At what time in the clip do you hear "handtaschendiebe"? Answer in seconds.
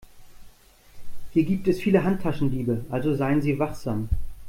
2.03-2.83